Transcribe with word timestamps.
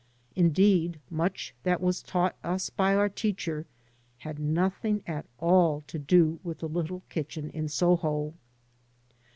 Indeed, 0.35 0.99
much 1.11 1.53
that 1.61 1.79
was 1.79 2.01
taught 2.01 2.35
us 2.43 2.71
by 2.71 2.95
our 2.95 3.07
teacher 3.07 3.67
had 4.17 4.39
nothing 4.39 5.03
at 5.05 5.27
all 5.37 5.81
to 5.85 5.99
do 5.99 6.39
with 6.43 6.57
the 6.57 6.67
little 6.67 7.03
kitchen 7.07 7.51
in 7.51 7.67
Soho. 7.67 8.33